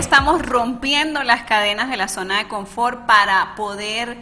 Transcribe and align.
Estamos 0.00 0.40
rompiendo 0.40 1.22
las 1.24 1.42
cadenas 1.42 1.90
de 1.90 1.98
la 1.98 2.08
zona 2.08 2.38
de 2.38 2.48
confort 2.48 3.04
para 3.04 3.54
poder 3.54 4.16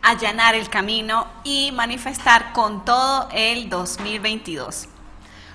allanar 0.00 0.54
el 0.54 0.68
camino 0.68 1.26
y 1.42 1.72
manifestar 1.72 2.52
con 2.52 2.84
todo 2.84 3.28
el 3.32 3.68
2022. 3.68 4.86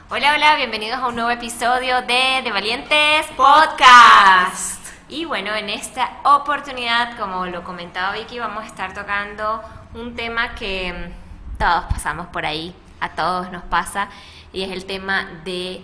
Hola, 0.10 0.34
hola, 0.36 0.58
bienvenidos 0.58 1.00
a 1.00 1.08
un 1.08 1.16
nuevo 1.16 1.30
episodio 1.30 2.02
de 2.02 2.42
De 2.44 2.52
Valientes 2.52 3.26
Podcast. 3.38 4.86
Y 5.08 5.23
bueno, 5.23 5.56
en 5.56 5.70
esta 5.70 6.18
oportunidad, 6.26 7.18
como 7.18 7.46
lo 7.46 7.64
comentaba 7.64 8.12
Vicky, 8.12 8.38
vamos 8.38 8.66
a 8.66 8.68
estar 8.68 8.94
tocando 8.94 9.64
un 9.94 10.14
tema 10.14 10.56
que 10.56 10.92
mm, 10.92 11.58
todos 11.58 11.86
pasamos 11.86 12.28
por 12.28 12.46
ahí, 12.46 12.76
a 13.00 13.12
todos 13.12 13.50
nos 13.50 13.64
pasa, 13.64 14.09
y 14.52 14.64
es 14.64 14.72
el 14.72 14.84
tema 14.84 15.26
de 15.46 15.82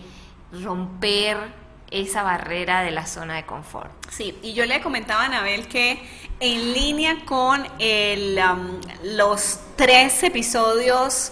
romper 0.51 1.64
esa 2.01 2.23
barrera 2.23 2.81
de 2.81 2.91
la 2.91 3.05
zona 3.05 3.35
de 3.35 3.45
confort. 3.45 3.91
Sí, 4.09 4.37
y 4.41 4.53
yo 4.53 4.65
le 4.65 4.81
comentaba 4.81 5.23
a 5.23 5.25
Anabel 5.25 5.67
que 5.67 5.99
en 6.39 6.73
línea 6.73 7.25
con 7.25 7.61
um, 7.61 8.81
los 9.03 9.59
tres 9.75 10.21
episodios, 10.23 11.31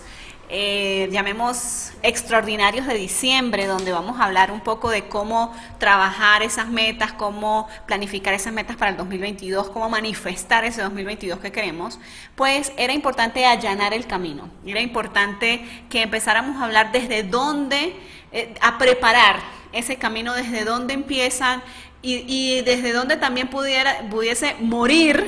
eh, 0.56 1.10
llamemos 1.12 1.94
extraordinarios 2.04 2.86
de 2.86 2.94
diciembre, 2.94 3.66
donde 3.66 3.92
vamos 3.92 4.20
a 4.20 4.26
hablar 4.26 4.52
un 4.52 4.62
poco 4.62 4.90
de 4.90 5.08
cómo 5.08 5.52
trabajar 5.80 6.44
esas 6.44 6.68
metas, 6.68 7.12
cómo 7.12 7.68
planificar 7.88 8.34
esas 8.34 8.54
metas 8.54 8.76
para 8.76 8.92
el 8.92 8.98
2022, 8.98 9.70
cómo 9.70 9.90
manifestar 9.90 10.64
ese 10.64 10.82
2022 10.84 11.40
que 11.40 11.52
queremos, 11.52 12.00
pues 12.36 12.72
era 12.78 12.94
importante 12.94 13.46
allanar 13.46 13.94
el 13.94 14.06
camino, 14.06 14.48
era 14.66 14.80
importante 14.80 15.66
que 15.90 16.04
empezáramos 16.04 16.62
a 16.62 16.66
hablar 16.66 16.92
desde 16.92 17.24
dónde, 17.24 17.96
eh, 18.32 18.54
a 18.62 18.78
preparar 18.78 19.63
ese 19.74 19.98
camino, 19.98 20.34
desde 20.34 20.64
dónde 20.64 20.94
empiezan 20.94 21.62
y, 22.02 22.62
desde 22.62 22.92
dónde 22.92 23.16
también 23.16 23.48
pudiera, 23.48 24.10
pudiese 24.10 24.56
morir 24.60 25.26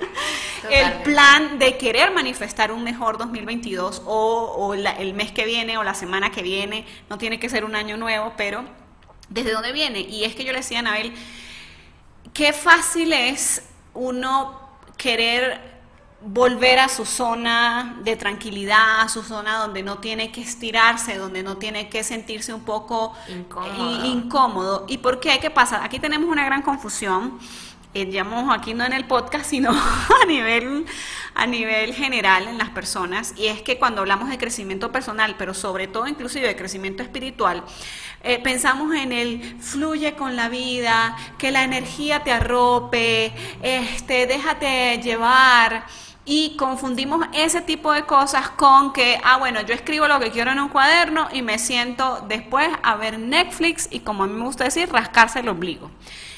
el 0.70 0.92
plan 1.02 1.58
de 1.58 1.76
querer 1.76 2.12
manifestar 2.12 2.70
un 2.70 2.84
mejor 2.84 3.18
2022 3.18 4.02
o, 4.06 4.74
el 4.74 5.14
mes 5.14 5.32
que 5.32 5.44
viene 5.44 5.76
o 5.76 5.82
la 5.82 5.94
semana 5.94 6.30
que 6.30 6.42
viene, 6.42 6.86
no 7.10 7.18
tiene 7.18 7.40
que 7.40 7.48
ser 7.48 7.64
un 7.64 7.74
año 7.74 7.96
nuevo, 7.96 8.32
pero 8.36 8.64
desde 9.28 9.52
dónde 9.52 9.72
viene. 9.72 10.00
Y 10.00 10.24
es 10.24 10.36
que 10.36 10.44
yo 10.44 10.52
le 10.52 10.58
decía 10.58 10.78
a 10.78 10.80
Anabel, 10.80 11.12
qué 12.32 12.52
fácil 12.52 13.12
es 13.12 13.68
uno 13.92 14.68
querer 14.96 15.77
volver 16.20 16.80
a 16.80 16.88
su 16.88 17.04
zona 17.04 17.96
de 18.02 18.16
tranquilidad, 18.16 19.00
a 19.02 19.08
su 19.08 19.22
zona 19.22 19.58
donde 19.58 19.82
no 19.82 19.98
tiene 19.98 20.32
que 20.32 20.40
estirarse, 20.40 21.16
donde 21.16 21.42
no 21.42 21.58
tiene 21.58 21.88
que 21.88 22.02
sentirse 22.02 22.52
un 22.52 22.62
poco 22.62 23.14
incómodo. 24.04 24.84
¿Y 24.88 24.98
por 24.98 25.20
qué? 25.20 25.38
¿Qué 25.40 25.50
pasa? 25.50 25.84
Aquí 25.84 25.98
tenemos 25.98 26.28
una 26.28 26.44
gran 26.44 26.62
confusión. 26.62 27.38
Eh, 27.94 28.04
digamos, 28.04 28.54
aquí 28.54 28.74
no 28.74 28.84
en 28.84 28.92
el 28.92 29.06
podcast, 29.06 29.46
sino 29.50 29.70
a 29.70 30.26
nivel, 30.26 30.84
a 31.34 31.46
nivel 31.46 31.94
general 31.94 32.46
en 32.46 32.58
las 32.58 32.68
personas, 32.68 33.32
y 33.34 33.46
es 33.46 33.62
que 33.62 33.78
cuando 33.78 34.02
hablamos 34.02 34.28
de 34.28 34.36
crecimiento 34.36 34.92
personal, 34.92 35.36
pero 35.38 35.54
sobre 35.54 35.86
todo 35.86 36.06
inclusive 36.06 36.46
de 36.46 36.54
crecimiento 36.54 37.02
espiritual, 37.02 37.64
eh, 38.22 38.40
pensamos 38.42 38.94
en 38.94 39.12
el 39.12 39.56
fluye 39.60 40.14
con 40.16 40.36
la 40.36 40.50
vida, 40.50 41.16
que 41.38 41.50
la 41.50 41.64
energía 41.64 42.22
te 42.24 42.30
arrope, 42.30 43.32
este, 43.62 44.26
déjate 44.26 45.00
llevar, 45.02 45.86
y 46.30 46.56
confundimos 46.56 47.24
ese 47.32 47.62
tipo 47.62 47.90
de 47.90 48.02
cosas 48.02 48.50
con 48.50 48.92
que, 48.92 49.18
ah, 49.24 49.38
bueno, 49.38 49.62
yo 49.62 49.72
escribo 49.72 50.06
lo 50.06 50.20
que 50.20 50.30
quiero 50.30 50.52
en 50.52 50.60
un 50.60 50.68
cuaderno 50.68 51.26
y 51.32 51.40
me 51.40 51.58
siento 51.58 52.22
después 52.28 52.68
a 52.82 52.96
ver 52.96 53.18
Netflix 53.18 53.88
y 53.90 54.00
como 54.00 54.24
a 54.24 54.26
mí 54.26 54.34
me 54.34 54.44
gusta 54.44 54.64
decir, 54.64 54.92
rascarse 54.92 55.40
el 55.40 55.48
ombligo. 55.48 55.90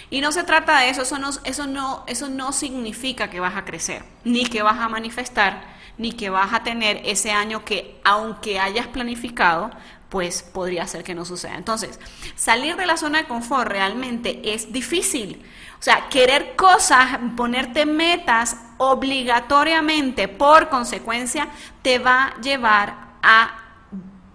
Y 0.08 0.20
no 0.20 0.30
se 0.30 0.44
trata 0.44 0.78
de 0.78 0.90
eso, 0.90 1.02
eso 1.02 1.18
no, 1.18 1.30
eso 1.42 1.66
no, 1.66 2.04
eso 2.06 2.28
no 2.28 2.52
significa 2.52 3.30
que 3.30 3.40
vas 3.40 3.56
a 3.56 3.64
crecer, 3.64 4.04
ni 4.22 4.46
que 4.46 4.62
vas 4.62 4.78
a 4.78 4.88
manifestar, 4.88 5.64
ni 5.98 6.12
que 6.12 6.30
vas 6.30 6.52
a 6.52 6.62
tener 6.62 7.02
ese 7.04 7.32
año 7.32 7.64
que, 7.64 8.00
aunque 8.04 8.60
hayas 8.60 8.86
planificado, 8.86 9.72
pues 10.10 10.42
podría 10.42 10.86
ser 10.86 11.04
que 11.04 11.14
no 11.14 11.24
suceda. 11.24 11.54
Entonces, 11.54 11.98
salir 12.34 12.76
de 12.76 12.84
la 12.84 12.96
zona 12.96 13.22
de 13.22 13.28
confort 13.28 13.70
realmente 13.70 14.52
es 14.52 14.72
difícil. 14.72 15.42
O 15.78 15.82
sea, 15.82 16.08
querer 16.10 16.56
cosas, 16.56 17.18
ponerte 17.36 17.86
metas 17.86 18.56
obligatoriamente, 18.76 20.28
por 20.28 20.68
consecuencia, 20.68 21.48
te 21.80 21.98
va 21.98 22.24
a 22.24 22.40
llevar 22.40 23.14
a, 23.22 23.56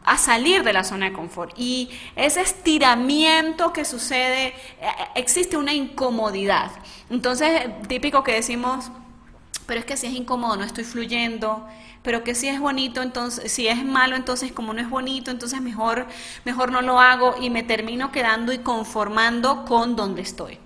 a 0.06 0.18
salir 0.18 0.64
de 0.64 0.74
la 0.74 0.84
zona 0.84 1.08
de 1.08 1.14
confort. 1.14 1.54
Y 1.58 1.90
ese 2.16 2.42
estiramiento 2.42 3.74
que 3.74 3.86
sucede, 3.86 4.48
eh, 4.48 4.88
existe 5.16 5.58
una 5.58 5.74
incomodidad. 5.74 6.72
Entonces, 7.10 7.68
típico 7.88 8.24
que 8.24 8.34
decimos, 8.34 8.90
pero 9.66 9.80
es 9.80 9.86
que 9.86 9.98
si 9.98 10.08
es 10.08 10.14
incómodo, 10.14 10.56
no 10.56 10.64
estoy 10.64 10.84
fluyendo, 10.84 11.68
pero 12.04 12.24
que 12.24 12.36
si 12.36 12.48
es 12.48 12.60
bonito, 12.60 13.02
entonces, 13.02 13.52
si 13.52 13.68
es 13.68 13.84
malo, 13.84 14.16
entonces 14.16 14.52
como 14.52 14.74
no 14.74 14.82
es 14.82 14.90
bonito, 14.90 15.32
entonces 15.32 15.62
mejor, 15.62 16.06
mejor 16.44 16.72
no 16.72 16.82
lo 16.82 17.00
hago 17.00 17.36
y 17.42 17.50
me 17.50 17.64
termino 17.64 18.12
quedando 18.12 18.54
y 18.54 18.60
conformando 18.60 19.66
con 19.66 19.96
donde 19.96 20.22
estoy. 20.22 20.60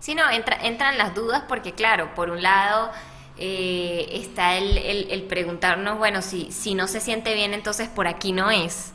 Sí, 0.00 0.14
no, 0.14 0.22
entran 0.28 0.98
las 0.98 1.14
dudas 1.14 1.44
porque, 1.48 1.72
claro, 1.72 2.14
por 2.14 2.30
un 2.30 2.42
lado 2.42 2.90
eh, 3.38 4.08
está 4.12 4.56
el, 4.58 5.22
preguntarnos, 5.28 5.96
bueno, 5.96 6.20
si, 6.20 6.52
si 6.52 6.74
no 6.74 6.86
se 6.86 7.00
siente 7.00 7.34
bien, 7.34 7.54
entonces 7.54 7.88
por 7.88 8.06
aquí 8.06 8.32
no 8.32 8.50
es. 8.50 8.92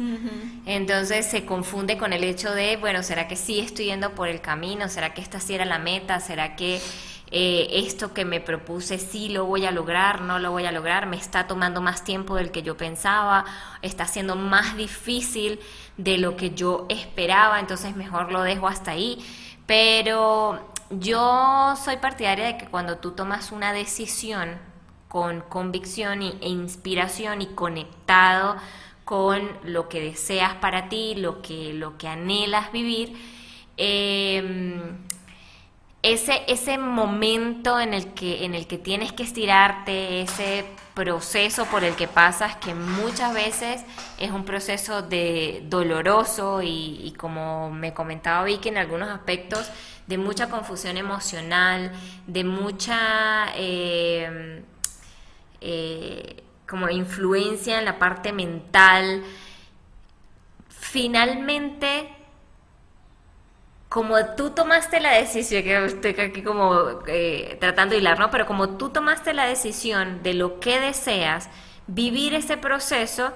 Entonces 0.65 1.25
se 1.25 1.45
confunde 1.45 1.97
con 1.97 2.13
el 2.13 2.23
hecho 2.23 2.53
de, 2.53 2.77
bueno, 2.77 3.01
¿será 3.03 3.27
que 3.27 3.35
sí 3.35 3.59
estoy 3.59 3.85
yendo 3.85 4.13
por 4.13 4.27
el 4.27 4.39
camino? 4.39 4.89
¿Será 4.89 5.13
que 5.13 5.21
esta 5.21 5.39
sí 5.39 5.55
era 5.55 5.65
la 5.65 5.79
meta? 5.79 6.19
¿Será 6.19 6.55
que 6.55 6.79
eh, 7.29 7.67
esto 7.85 8.13
que 8.13 8.23
me 8.23 8.39
propuse 8.39 8.97
sí 8.99 9.29
lo 9.29 9.45
voy 9.45 9.65
a 9.65 9.71
lograr? 9.71 10.21
¿No 10.21 10.39
lo 10.39 10.51
voy 10.51 10.65
a 10.65 10.71
lograr? 10.71 11.07
¿Me 11.07 11.17
está 11.17 11.47
tomando 11.47 11.81
más 11.81 12.03
tiempo 12.03 12.35
del 12.35 12.51
que 12.51 12.63
yo 12.63 12.77
pensaba? 12.77 13.45
¿Está 13.81 14.07
siendo 14.07 14.35
más 14.35 14.77
difícil 14.77 15.59
de 15.97 16.17
lo 16.17 16.37
que 16.37 16.51
yo 16.51 16.85
esperaba? 16.89 17.59
Entonces 17.59 17.95
mejor 17.95 18.31
lo 18.31 18.43
dejo 18.43 18.67
hasta 18.67 18.91
ahí. 18.91 19.25
Pero 19.65 20.71
yo 20.89 21.75
soy 21.83 21.97
partidaria 21.97 22.45
de 22.45 22.57
que 22.57 22.67
cuando 22.67 22.97
tú 22.97 23.11
tomas 23.11 23.51
una 23.51 23.73
decisión 23.73 24.57
con 25.09 25.41
convicción 25.41 26.21
e 26.21 26.47
inspiración 26.47 27.41
y 27.41 27.47
conectado 27.47 28.55
con 29.03 29.41
lo 29.63 29.89
que 29.89 30.01
deseas 30.01 30.55
para 30.55 30.89
ti, 30.89 31.15
lo 31.15 31.41
que, 31.41 31.73
lo 31.73 31.97
que 31.97 32.07
anhelas 32.07 32.71
vivir, 32.71 33.13
em, 33.77 34.97
ese, 36.13 36.43
ese 36.47 36.77
momento 36.77 37.79
en 37.79 37.93
el, 37.93 38.13
que, 38.13 38.45
en 38.45 38.55
el 38.55 38.67
que 38.67 38.77
tienes 38.77 39.11
que 39.11 39.23
estirarte, 39.23 40.21
ese 40.21 40.65
proceso 40.93 41.65
por 41.65 41.83
el 41.83 41.95
que 41.95 42.07
pasas, 42.07 42.55
que 42.55 42.73
muchas 42.73 43.33
veces 43.33 43.83
es 44.17 44.31
un 44.31 44.45
proceso 44.45 45.01
de 45.01 45.61
doloroso 45.65 46.61
y, 46.63 47.13
como 47.17 47.69
me 47.71 47.93
comentaba 47.93 48.43
Vicky 48.45 48.69
en 48.69 48.77
algunos 48.77 49.09
aspectos, 49.09 49.69
de 50.07 50.17
mucha 50.17 50.49
confusión 50.49 50.97
emocional, 50.97 51.91
de 52.25 52.43
mucha 52.43 53.47
eh, 53.55 54.63
eh, 55.61 56.43
como 56.67 56.89
influencia 56.89 57.79
en 57.79 57.85
la 57.85 57.99
parte 57.99 58.31
mental. 58.31 59.23
Finalmente, 60.69 62.16
como 63.89 64.17
tú 64.35 64.49
tomaste 64.49 64.99
la 64.99 65.13
decisión, 65.13 65.63
que 65.63 65.85
estoy 65.85 66.11
aquí 66.19 66.41
como 66.41 66.99
eh, 67.07 67.57
tratando 67.59 67.93
de 67.93 67.99
hilar, 67.99 68.19
¿no? 68.19 68.29
Pero 68.31 68.45
como 68.45 68.77
tú 68.77 68.89
tomaste 68.89 69.33
la 69.33 69.45
decisión 69.45 70.23
de 70.23 70.33
lo 70.33 70.59
que 70.59 70.79
deseas, 70.79 71.49
vivir 71.87 72.33
ese 72.33 72.57
proceso, 72.57 73.31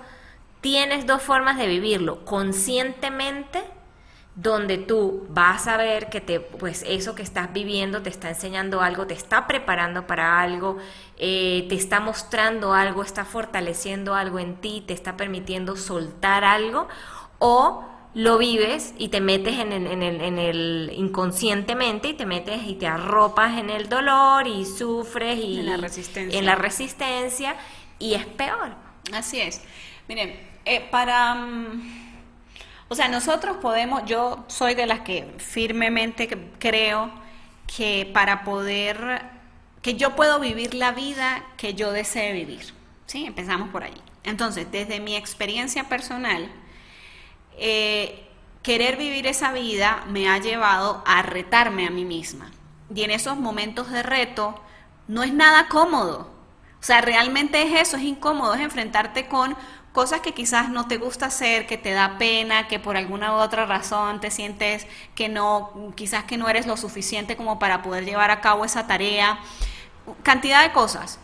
tienes 0.59 1.07
dos 1.07 1.21
formas 1.21 1.57
de 1.57 1.68
vivirlo, 1.68 2.25
conscientemente 2.25 3.63
donde 4.36 4.77
tú 4.77 5.25
vas 5.30 5.68
a 5.68 5.75
ver 5.75 6.09
que 6.09 6.21
te, 6.21 6.39
pues 6.39 6.86
eso 6.88 7.15
que 7.15 7.21
estás 7.21 7.51
viviendo 7.51 8.01
te 8.01 8.09
está 8.09 8.30
enseñando 8.30 8.81
algo, 8.81 9.06
te 9.06 9.13
está 9.13 9.45
preparando 9.45 10.07
para 10.07 10.39
algo, 10.39 10.77
eh, 11.18 11.65
te 11.68 11.75
está 11.75 12.00
mostrando 12.00 12.74
algo, 12.74 13.04
está 13.04 13.25
fortaleciendo 13.25 14.15
algo 14.15 14.39
en 14.39 14.56
ti, 14.56 14.83
te 14.88 14.94
está 14.94 15.18
permitiendo 15.18 15.75
soltar 15.75 16.45
algo, 16.45 16.88
o 17.39 17.83
lo 18.13 18.38
vives 18.38 18.94
y 18.98 19.08
te 19.08 19.22
metes 19.22 19.58
en 19.58 19.72
el, 19.72 19.88
en, 19.88 20.04
el, 20.04 20.22
en 20.22 20.38
el 20.38 20.92
inconscientemente 20.96 22.10
y 22.10 22.13
te 22.13 22.25
metes 22.25 22.63
y 22.66 22.75
te 22.75 22.88
arropas 22.88 23.58
en 23.58 23.69
el 23.69 23.88
dolor 23.88 24.48
y 24.48 24.66
sufres 24.66 25.40
y 25.40 25.60
En 25.60 25.66
la 25.68 25.78
resistencia. 25.78 26.40
en 26.40 26.46
la 26.46 26.56
resistencia 26.56 27.56
y 28.00 28.16
es 28.16 28.25
peor. 28.25 28.75
Así 29.13 29.40
es. 29.40 29.62
Miren, 30.08 30.38
eh, 30.66 30.81
para... 30.92 31.36
mm, 31.36 32.02
o 32.90 32.96
sea, 32.96 33.08
nosotros 33.08 33.58
podemos, 33.58 34.04
yo 34.06 34.44
soy 34.48 34.75
de 34.75 34.86
las 34.86 35.00
que 35.02 35.34
firmemente 35.38 36.28
creo 36.60 37.10
que 37.74 38.10
para 38.14 38.44
poder, 38.44 39.22
que 39.81 39.94
yo 39.96 40.18
puedo 40.18 40.42
vivir 40.42 40.74
la 40.74 40.92
vida 40.92 41.46
que 41.56 41.74
yo 41.74 41.92
desee 41.94 42.34
vivir. 42.34 42.74
¿Sí? 43.06 43.25
Empezamos 43.25 43.69
por 43.69 43.84
ahí. 43.84 43.94
Entonces, 44.25 44.69
desde 44.72 45.00
mi 45.00 45.16
experiencia 45.16 45.86
personal, 45.86 46.52
eh, 47.62 48.28
querer 48.63 48.98
vivir 48.98 49.28
esa 49.28 49.52
vida 49.54 50.04
me 50.08 50.28
ha 50.28 50.40
llevado 50.40 51.04
a 51.06 51.22
retarme 51.22 51.88
a 51.88 51.92
mí 51.92 52.06
misma. 52.06 52.52
Y 52.94 53.04
en 53.04 53.12
esos 53.12 53.38
momentos 53.38 53.90
de 53.92 54.04
reto 54.04 54.60
no 55.08 55.24
es 55.24 55.31
nada 55.31 55.68
cómodo. 55.69 56.30
O 56.80 56.84
sea, 56.84 57.02
realmente 57.02 57.62
es 57.62 57.88
eso, 57.88 57.98
es 57.98 58.04
incómodo, 58.04 58.56
es 58.56 58.62
enfrentarte 58.62 59.28
con 59.28 59.56
cosas 59.92 60.22
que 60.22 60.34
quizás 60.34 60.69
no 60.69 60.88
te 60.88 60.98
gusta 60.98 61.28
hacer, 61.28 61.68
que 61.68 61.78
te 61.78 61.92
da 61.92 62.18
pena, 62.18 62.68
que 62.68 62.80
por 62.80 62.98
alguna 62.98 63.34
u 63.34 63.36
otra 63.36 63.68
razón 63.68 64.19
te 64.19 64.31
sientes 64.31 64.88
que 65.14 65.30
no, 65.30 65.94
quizás 65.96 66.24
que 66.24 66.38
no 66.38 66.50
eres 66.50 66.66
lo 66.66 66.78
suficiente 66.78 67.36
como 67.36 67.60
para 67.60 67.84
poder 67.84 68.06
llevar 68.06 68.31
a 68.31 68.42
cabo 68.42 68.66
esa 68.66 68.88
tarea, 68.88 69.40
cantidad 70.24 70.64
de 70.64 70.72
cosas. 70.72 71.19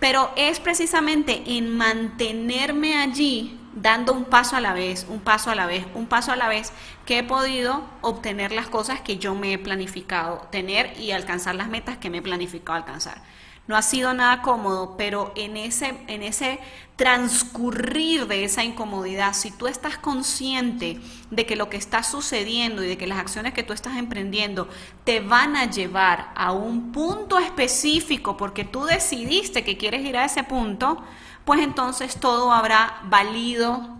Pero 0.00 0.30
es 0.36 0.58
precisamente 0.58 1.42
en 1.46 1.76
mantenerme 1.76 2.96
allí, 2.96 3.60
dando 3.74 4.12
un 4.12 4.24
paso 4.24 4.56
a 4.56 4.60
la 4.60 4.72
vez, 4.74 5.06
un 5.08 5.20
paso 5.20 5.50
a 5.50 5.54
la 5.54 5.66
vez, 5.66 5.86
un 5.94 6.06
paso 6.06 6.32
a 6.32 6.36
la 6.36 6.48
vez, 6.48 6.72
que 7.06 7.18
he 7.18 7.22
podido 7.22 7.84
obtener 8.00 8.52
las 8.52 8.68
cosas 8.68 9.00
que 9.00 9.18
yo 9.18 9.34
me 9.34 9.52
he 9.52 9.58
planificado 9.58 10.46
tener 10.50 10.98
y 10.98 11.12
alcanzar 11.12 11.54
las 11.54 11.68
metas 11.68 11.96
que 11.96 12.10
me 12.10 12.18
he 12.18 12.22
planificado 12.22 12.76
alcanzar. 12.76 13.22
No 13.68 13.76
ha 13.76 13.82
sido 13.82 14.12
nada 14.12 14.42
cómodo, 14.42 14.96
pero 14.96 15.32
en 15.36 15.56
ese, 15.56 15.94
en 16.08 16.22
ese 16.22 16.58
transcurrir 16.96 18.26
de 18.26 18.44
esa 18.44 18.64
incomodidad, 18.64 19.34
si 19.34 19.52
tú 19.52 19.68
estás 19.68 19.98
consciente 19.98 21.00
de 21.30 21.46
que 21.46 21.54
lo 21.54 21.70
que 21.70 21.76
está 21.76 22.02
sucediendo 22.02 22.82
y 22.82 22.88
de 22.88 22.98
que 22.98 23.06
las 23.06 23.18
acciones 23.18 23.54
que 23.54 23.62
tú 23.62 23.72
estás 23.72 23.96
emprendiendo 23.96 24.68
te 25.04 25.20
van 25.20 25.54
a 25.56 25.70
llevar 25.70 26.32
a 26.34 26.50
un 26.52 26.90
punto 26.90 27.38
específico 27.38 28.36
porque 28.36 28.64
tú 28.64 28.84
decidiste 28.84 29.62
que 29.64 29.76
quieres 29.76 30.04
ir 30.04 30.16
a 30.16 30.24
ese 30.24 30.42
punto, 30.42 31.02
pues 31.44 31.60
entonces 31.60 32.18
todo 32.18 32.52
habrá 32.52 33.00
valido 33.04 33.92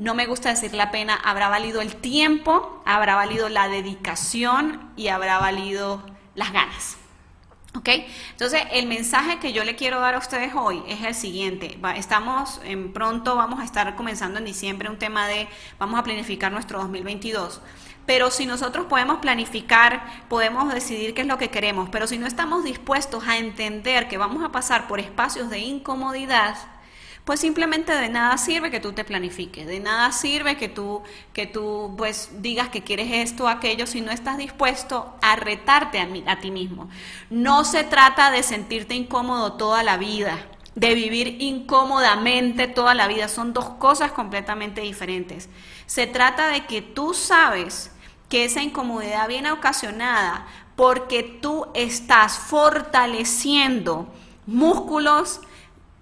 no 0.00 0.14
me 0.14 0.26
gusta 0.26 0.48
decir 0.48 0.72
la 0.72 0.90
pena, 0.90 1.14
habrá 1.14 1.50
valido 1.50 1.82
el 1.82 1.94
tiempo, 1.94 2.82
habrá 2.86 3.16
valido 3.16 3.50
la 3.50 3.68
dedicación 3.68 4.90
y 4.96 5.08
habrá 5.08 5.38
valido 5.38 6.02
las 6.34 6.52
ganas. 6.52 6.99
¿Ok? 7.76 7.88
Entonces, 8.32 8.62
el 8.72 8.86
mensaje 8.86 9.38
que 9.38 9.52
yo 9.52 9.62
le 9.62 9.76
quiero 9.76 10.00
dar 10.00 10.14
a 10.14 10.18
ustedes 10.18 10.52
hoy 10.56 10.82
es 10.88 11.02
el 11.02 11.14
siguiente. 11.14 11.78
Estamos 11.94 12.60
en 12.64 12.92
pronto, 12.92 13.36
vamos 13.36 13.60
a 13.60 13.64
estar 13.64 13.94
comenzando 13.94 14.38
en 14.38 14.44
diciembre 14.44 14.90
un 14.90 14.98
tema 14.98 15.28
de, 15.28 15.48
vamos 15.78 16.00
a 16.00 16.02
planificar 16.02 16.50
nuestro 16.50 16.80
2022. 16.80 17.60
Pero 18.06 18.32
si 18.32 18.44
nosotros 18.44 18.86
podemos 18.86 19.18
planificar, 19.18 20.04
podemos 20.28 20.74
decidir 20.74 21.14
qué 21.14 21.20
es 21.20 21.28
lo 21.28 21.38
que 21.38 21.50
queremos, 21.50 21.88
pero 21.90 22.08
si 22.08 22.18
no 22.18 22.26
estamos 22.26 22.64
dispuestos 22.64 23.28
a 23.28 23.38
entender 23.38 24.08
que 24.08 24.18
vamos 24.18 24.42
a 24.42 24.50
pasar 24.50 24.88
por 24.88 24.98
espacios 24.98 25.48
de 25.48 25.60
incomodidad, 25.60 26.56
pues 27.30 27.38
simplemente 27.38 27.92
de 27.94 28.08
nada 28.08 28.36
sirve 28.38 28.72
que 28.72 28.80
tú 28.80 28.92
te 28.92 29.04
planifiques, 29.04 29.64
de 29.64 29.78
nada 29.78 30.10
sirve 30.10 30.56
que 30.56 30.68
tú, 30.68 31.00
que 31.32 31.46
tú 31.46 31.94
pues 31.96 32.30
digas 32.42 32.70
que 32.70 32.82
quieres 32.82 33.06
esto 33.12 33.44
o 33.44 33.46
aquello 33.46 33.86
si 33.86 34.00
no 34.00 34.10
estás 34.10 34.36
dispuesto 34.36 35.14
a 35.22 35.36
retarte 35.36 36.00
a, 36.00 36.06
mí- 36.06 36.24
a 36.26 36.40
ti 36.40 36.50
mismo. 36.50 36.88
No 37.30 37.62
se 37.64 37.84
trata 37.84 38.32
de 38.32 38.42
sentirte 38.42 38.96
incómodo 38.96 39.52
toda 39.52 39.84
la 39.84 39.96
vida, 39.96 40.44
de 40.74 40.96
vivir 40.96 41.36
incómodamente 41.40 42.66
toda 42.66 42.94
la 42.94 43.06
vida, 43.06 43.28
son 43.28 43.52
dos 43.52 43.66
cosas 43.78 44.10
completamente 44.10 44.80
diferentes. 44.80 45.48
Se 45.86 46.08
trata 46.08 46.48
de 46.48 46.66
que 46.66 46.82
tú 46.82 47.14
sabes 47.14 47.92
que 48.28 48.44
esa 48.44 48.60
incomodidad 48.60 49.28
viene 49.28 49.52
ocasionada 49.52 50.48
porque 50.74 51.22
tú 51.22 51.68
estás 51.74 52.38
fortaleciendo 52.40 54.12
músculos, 54.46 55.42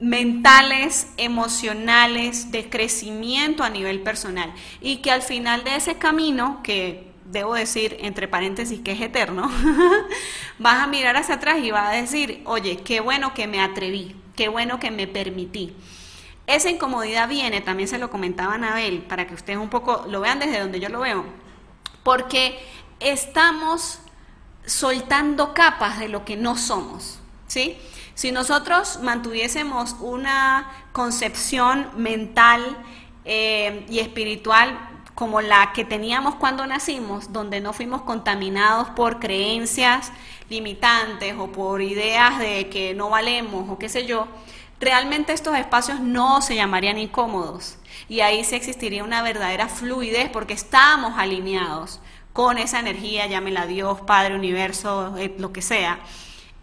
mentales, 0.00 1.08
emocionales, 1.16 2.50
de 2.50 2.68
crecimiento 2.68 3.64
a 3.64 3.70
nivel 3.70 4.00
personal. 4.00 4.52
Y 4.80 4.98
que 4.98 5.10
al 5.10 5.22
final 5.22 5.64
de 5.64 5.76
ese 5.76 5.96
camino, 5.96 6.60
que 6.62 7.08
debo 7.24 7.54
decir 7.54 7.96
entre 8.00 8.28
paréntesis 8.28 8.80
que 8.80 8.92
es 8.92 9.00
eterno, 9.00 9.50
vas 10.58 10.82
a 10.82 10.86
mirar 10.86 11.16
hacia 11.16 11.36
atrás 11.36 11.58
y 11.62 11.70
vas 11.70 11.88
a 11.88 12.00
decir, 12.00 12.42
oye, 12.46 12.78
qué 12.78 13.00
bueno 13.00 13.34
que 13.34 13.46
me 13.46 13.60
atreví, 13.60 14.16
qué 14.36 14.48
bueno 14.48 14.78
que 14.80 14.90
me 14.90 15.06
permití. 15.06 15.74
Esa 16.46 16.70
incomodidad 16.70 17.28
viene, 17.28 17.60
también 17.60 17.88
se 17.88 17.98
lo 17.98 18.10
comentaba 18.10 18.54
Anabel, 18.54 19.02
para 19.02 19.26
que 19.26 19.34
ustedes 19.34 19.58
un 19.58 19.68
poco 19.68 20.06
lo 20.08 20.20
vean 20.20 20.38
desde 20.38 20.60
donde 20.60 20.80
yo 20.80 20.88
lo 20.88 21.00
veo, 21.00 21.26
porque 22.02 22.58
estamos 23.00 23.98
soltando 24.64 25.52
capas 25.52 25.98
de 25.98 26.08
lo 26.08 26.24
que 26.24 26.36
no 26.36 26.56
somos, 26.56 27.20
¿sí? 27.48 27.76
Si 28.14 28.32
nosotros 28.32 29.00
mantuviésemos 29.02 29.96
una 30.00 30.70
concepción 30.92 31.88
mental 31.96 32.76
eh, 33.24 33.84
y 33.88 33.98
espiritual 33.98 34.78
como 35.14 35.40
la 35.40 35.72
que 35.72 35.84
teníamos 35.84 36.36
cuando 36.36 36.64
nacimos, 36.64 37.32
donde 37.32 37.60
no 37.60 37.72
fuimos 37.72 38.02
contaminados 38.02 38.88
por 38.90 39.18
creencias 39.18 40.12
limitantes 40.48 41.34
o 41.36 41.50
por 41.50 41.82
ideas 41.82 42.38
de 42.38 42.68
que 42.68 42.94
no 42.94 43.10
valemos 43.10 43.68
o 43.68 43.78
qué 43.78 43.88
sé 43.88 44.06
yo, 44.06 44.28
realmente 44.78 45.32
estos 45.32 45.56
espacios 45.56 45.98
no 45.98 46.40
se 46.40 46.54
llamarían 46.54 46.98
incómodos 46.98 47.78
y 48.08 48.20
ahí 48.20 48.44
sí 48.44 48.54
existiría 48.54 49.02
una 49.02 49.22
verdadera 49.22 49.68
fluidez 49.68 50.30
porque 50.30 50.54
estamos 50.54 51.14
alineados 51.16 52.00
con 52.32 52.56
esa 52.56 52.78
energía, 52.78 53.26
llámela 53.26 53.66
Dios, 53.66 54.00
Padre, 54.02 54.36
Universo, 54.36 55.16
eh, 55.18 55.34
lo 55.38 55.52
que 55.52 55.62
sea. 55.62 55.98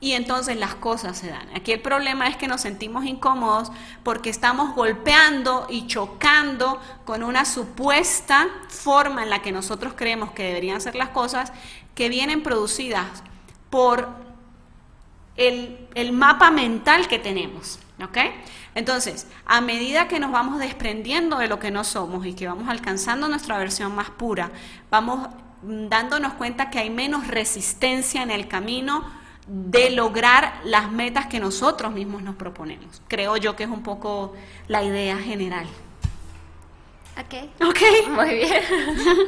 Y 0.05 0.13
entonces 0.13 0.55
las 0.57 0.75
cosas 0.75 1.17
se 1.17 1.31
dan. 1.31 1.49
Aquí 1.55 1.71
el 1.71 1.81
problema 1.81 2.27
es 2.27 2.37
que 2.37 2.47
nos 2.47 2.61
sentimos 2.61 3.05
incómodos 3.05 3.71
porque 4.03 4.29
estamos 4.29 4.75
golpeando 4.75 5.65
y 5.67 5.87
chocando 5.87 6.79
con 7.05 7.23
una 7.23 7.43
supuesta 7.43 8.47
forma 8.69 9.23
en 9.23 9.31
la 9.31 9.41
que 9.41 9.51
nosotros 9.51 9.93
creemos 9.95 10.29
que 10.29 10.43
deberían 10.43 10.79
ser 10.79 10.93
las 10.93 11.09
cosas 11.09 11.51
que 11.95 12.07
vienen 12.07 12.43
producidas 12.43 13.23
por 13.71 14.07
el, 15.37 15.87
el 15.95 16.11
mapa 16.11 16.51
mental 16.51 17.07
que 17.07 17.17
tenemos. 17.17 17.79
¿Ok? 17.99 18.19
Entonces, 18.75 19.25
a 19.47 19.59
medida 19.59 20.07
que 20.07 20.19
nos 20.19 20.31
vamos 20.31 20.59
desprendiendo 20.59 21.39
de 21.39 21.47
lo 21.47 21.57
que 21.57 21.71
no 21.71 21.83
somos 21.83 22.27
y 22.27 22.35
que 22.35 22.45
vamos 22.45 22.69
alcanzando 22.69 23.27
nuestra 23.27 23.57
versión 23.57 23.95
más 23.95 24.11
pura, 24.11 24.51
vamos 24.91 25.29
dándonos 25.63 26.33
cuenta 26.33 26.69
que 26.69 26.77
hay 26.77 26.91
menos 26.91 27.25
resistencia 27.25 28.21
en 28.21 28.29
el 28.29 28.47
camino 28.47 29.24
de 29.47 29.91
lograr 29.91 30.59
las 30.63 30.91
metas 30.91 31.27
que 31.27 31.39
nosotros 31.39 31.91
mismos 31.91 32.21
nos 32.23 32.35
proponemos. 32.35 33.01
Creo 33.07 33.37
yo 33.37 33.55
que 33.55 33.63
es 33.63 33.69
un 33.69 33.83
poco 33.83 34.33
la 34.67 34.83
idea 34.83 35.17
general. 35.17 35.67
Ok. 37.17 37.65
Ok. 37.67 37.81
Muy 38.09 38.35
bien. 38.35 38.63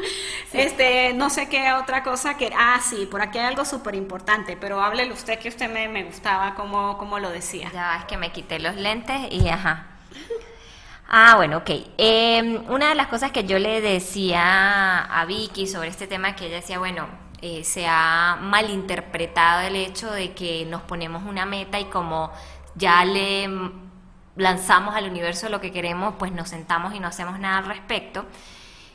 Este, 0.53 1.13
no 1.13 1.29
sé 1.29 1.49
qué 1.49 1.73
otra 1.73 2.03
cosa 2.03 2.37
que... 2.37 2.51
Ah, 2.57 2.79
sí, 2.81 3.05
por 3.05 3.21
aquí 3.21 3.37
hay 3.37 3.45
algo 3.45 3.65
súper 3.65 3.95
importante, 3.95 4.55
pero 4.55 4.81
háblele 4.81 5.11
usted 5.11 5.37
que 5.39 5.49
usted 5.49 5.69
me, 5.69 5.89
me 5.89 6.05
gustaba 6.05 6.55
como, 6.55 6.97
como 6.97 7.19
lo 7.19 7.29
decía. 7.29 7.69
Ya 7.73 7.97
es 7.97 8.05
que 8.05 8.17
me 8.17 8.31
quité 8.31 8.57
los 8.57 8.75
lentes 8.75 9.27
y 9.29 9.49
ajá. 9.49 9.85
Ah, 11.09 11.35
bueno, 11.35 11.57
ok. 11.57 11.69
Eh, 11.97 12.61
una 12.69 12.89
de 12.89 12.95
las 12.95 13.07
cosas 13.07 13.31
que 13.31 13.43
yo 13.43 13.59
le 13.59 13.81
decía 13.81 15.03
a 15.03 15.25
Vicky 15.25 15.67
sobre 15.67 15.89
este 15.89 16.07
tema, 16.07 16.35
que 16.35 16.47
ella 16.47 16.55
decía, 16.55 16.79
bueno, 16.79 17.07
eh, 17.41 17.63
se 17.63 17.87
ha 17.87 18.37
malinterpretado 18.41 19.61
el 19.61 19.75
hecho 19.75 20.11
de 20.11 20.33
que 20.33 20.65
nos 20.65 20.81
ponemos 20.81 21.23
una 21.23 21.45
meta 21.45 21.79
y 21.79 21.85
como 21.85 22.31
ya 22.75 23.05
le 23.05 23.47
lanzamos 24.35 24.95
al 24.95 25.09
universo 25.09 25.49
lo 25.49 25.61
que 25.61 25.71
queremos, 25.71 26.15
pues 26.17 26.31
nos 26.31 26.49
sentamos 26.49 26.93
y 26.95 26.99
no 26.99 27.07
hacemos 27.07 27.39
nada 27.39 27.59
al 27.59 27.65
respecto. 27.65 28.25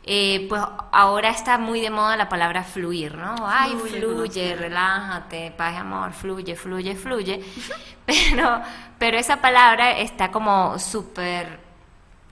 Eh, 0.05 0.47
pues 0.49 0.61
ahora 0.91 1.31
está 1.31 1.59
muy 1.59 1.81
de 1.81 1.91
moda 1.91 2.17
la 2.17 2.29
palabra 2.29 2.65
fluir, 2.65 3.15
¿no? 3.15 3.37
Ay, 3.47 3.77
Fluye, 3.77 4.57
relájate, 4.57 5.53
paz 5.53 5.75
y 5.75 5.77
amor, 5.77 6.13
fluye, 6.13 6.57
fluye, 6.57 6.97
fluye. 6.97 7.41
Pero, 8.05 8.61
pero 8.99 9.17
esa 9.17 9.41
palabra 9.41 9.97
está 9.99 10.33
como 10.33 10.77
súper 10.81 11.61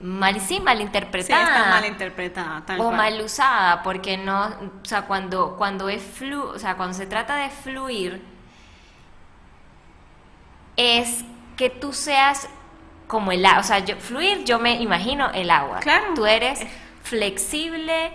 mal, 0.00 0.40
sí, 0.40 0.57
Sí, 0.57 0.61
malinterpretada. 0.61 1.57
está 1.59 1.71
mal 1.71 1.85
interpretada. 1.87 2.62
Tal 2.66 2.80
o 2.80 2.85
cual. 2.85 2.97
mal 2.97 3.21
usada, 3.23 3.83
porque 3.83 4.16
no, 4.16 4.47
o 4.47 4.85
sea, 4.85 5.02
cuando, 5.02 5.57
cuando 5.57 5.88
es 5.88 6.02
flu, 6.02 6.42
o 6.42 6.59
sea, 6.59 6.76
cuando 6.76 6.95
se 6.95 7.07
trata 7.07 7.37
de 7.37 7.50
fluir, 7.50 8.23
es 10.76 11.25
que 11.57 11.71
tú 11.71 11.92
seas 11.92 12.49
como 13.07 13.33
el 13.33 13.45
agua, 13.45 13.61
o 13.61 13.64
sea, 13.64 13.80
yo, 13.80 13.97
fluir, 13.97 14.45
yo 14.45 14.59
me 14.59 14.80
imagino 14.80 15.30
el 15.33 15.50
agua. 15.50 15.80
Claro. 15.80 16.14
Tú 16.14 16.26
eres 16.26 16.61
flexible 17.02 18.12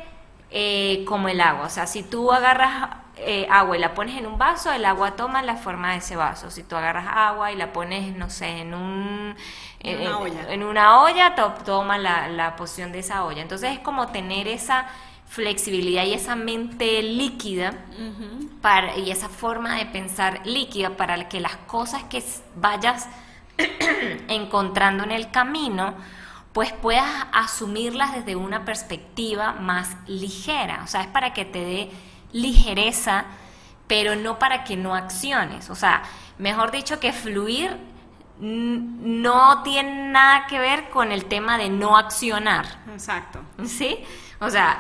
eh, 0.52 1.04
como 1.08 1.28
el 1.28 1.42
agua. 1.42 1.66
O 1.66 1.70
sea, 1.70 1.86
si 1.86 2.02
tú 2.02 2.32
agarras 2.32 2.90
eh, 3.18 3.48
agua 3.50 3.78
y 3.78 3.80
la 3.80 3.94
pones 3.94 4.18
en 4.18 4.26
un 4.28 4.38
vaso, 4.38 4.72
el 4.72 4.86
agua 4.86 5.16
toma 5.16 5.42
la 5.42 5.56
forma 5.56 5.92
de 5.92 5.98
ese 5.98 6.16
vaso. 6.16 6.52
Si 6.52 6.64
tú 6.64 6.76
agarras 6.76 7.06
agua 7.08 7.52
y 7.52 7.56
la 7.56 7.72
pones, 7.74 8.16
no 8.16 8.30
sé, 8.30 8.60
en 8.62 8.74
un... 8.74 9.36
En 9.80 10.02
una 10.02 10.18
olla. 10.20 10.54
En 10.54 10.64
una 10.64 11.02
olla, 11.02 11.36
to- 11.36 11.54
toma 11.66 11.98
la, 11.98 12.28
la 12.28 12.56
posición 12.56 12.92
de 12.92 13.00
esa 13.00 13.24
olla. 13.26 13.42
Entonces 13.42 13.72
es 13.72 13.80
como 13.80 14.08
tener 14.08 14.48
esa 14.48 14.88
flexibilidad 15.28 16.04
y 16.06 16.14
esa 16.14 16.36
mente 16.36 17.02
líquida 17.04 17.74
para, 18.62 18.96
y 18.98 19.12
esa 19.12 19.28
forma 19.30 19.76
de 19.76 19.86
pensar 19.86 20.42
líquida 20.46 20.92
para 20.92 21.28
que 21.30 21.40
las 21.40 21.56
cosas 21.68 22.04
que 22.04 22.24
vayas 22.56 23.08
encontrando 24.28 25.04
en 25.04 25.12
el 25.12 25.32
camino, 25.32 25.94
pues 26.54 26.72
puedas 26.72 27.10
asumirlas 27.34 28.14
desde 28.14 28.36
una 28.36 28.66
perspectiva 28.66 29.54
más 29.54 29.96
ligera. 30.08 30.82
O 30.84 30.88
sea, 30.88 31.02
es 31.02 31.08
para 31.08 31.34
que 31.34 31.46
te 31.46 31.60
dé 31.60 31.92
ligereza, 32.36 33.26
pero 33.88 34.16
no 34.16 34.38
para 34.38 34.64
que 34.64 34.76
no 34.76 34.94
acciones. 34.94 35.70
O 35.70 35.76
sea, 35.76 36.04
mejor 36.38 36.72
dicho 36.72 37.00
que 37.00 37.14
fluir 37.14 37.78
no 38.40 39.64
tiene 39.64 40.10
nada 40.10 40.46
que 40.48 40.60
ver 40.60 40.90
con 40.90 41.14
el 41.14 41.26
tema 41.26 41.58
de 41.58 41.70
no 41.70 41.98
accionar. 41.98 42.66
Exacto. 42.92 43.40
¿Sí? 43.66 44.04
O 44.42 44.50
sea, 44.50 44.78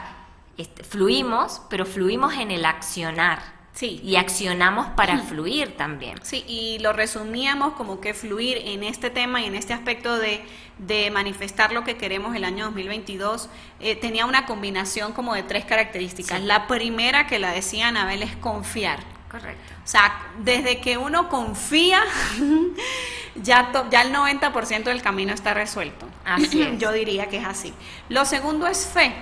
este, 0.57 0.83
fluimos, 0.83 1.61
pero 1.69 1.85
fluimos 1.85 2.33
en 2.33 2.51
el 2.51 2.65
accionar. 2.65 3.39
Sí. 3.75 3.99
Y 4.03 4.15
accionamos 4.15 4.87
para 4.95 5.19
fluir 5.19 5.75
también. 5.77 6.17
Sí, 6.23 6.43
y 6.47 6.79
lo 6.79 6.93
resumíamos 6.93 7.73
como 7.73 7.99
que 8.01 8.13
fluir 8.13 8.57
en 8.65 8.83
este 8.83 9.09
tema 9.09 9.41
y 9.41 9.45
en 9.45 9.55
este 9.55 9.73
aspecto 9.73 10.17
de, 10.17 10.41
de 10.79 11.11
manifestar 11.11 11.73
lo 11.73 11.83
que 11.83 11.97
queremos 11.97 12.35
el 12.37 12.45
año 12.45 12.65
2022 12.65 13.49
eh, 13.81 13.95
tenía 13.97 14.25
una 14.25 14.45
combinación 14.45 15.11
como 15.11 15.33
de 15.35 15.43
tres 15.43 15.65
características. 15.65 16.39
Sí. 16.39 16.45
La 16.45 16.67
primera 16.67 17.27
que 17.27 17.37
la 17.37 17.51
decía 17.51 17.89
Anabel 17.89 18.23
es 18.23 18.35
confiar. 18.37 18.99
Correcto. 19.29 19.73
O 19.83 19.87
sea, 19.87 20.17
desde 20.39 20.79
que 20.79 20.97
uno 20.97 21.27
confía, 21.27 21.99
ya, 23.35 23.71
to- 23.71 23.89
ya 23.89 24.01
el 24.03 24.13
90% 24.13 24.83
del 24.83 25.01
camino 25.01 25.33
está 25.33 25.53
resuelto. 25.53 26.07
Así 26.23 26.61
es. 26.61 26.79
Yo 26.79 26.91
diría 26.91 27.27
que 27.27 27.37
es 27.37 27.45
así. 27.45 27.73
Lo 28.09 28.25
segundo 28.25 28.67
es 28.67 28.85
fe. 28.87 29.13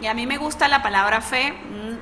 Y 0.00 0.06
a 0.06 0.14
mí 0.14 0.26
me 0.26 0.38
gusta 0.38 0.66
la 0.68 0.82
palabra 0.82 1.20
fe, 1.20 1.54